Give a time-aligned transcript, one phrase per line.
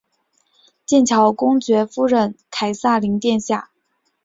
[0.83, 3.69] 剑桥公爵夫人凯萨琳殿下。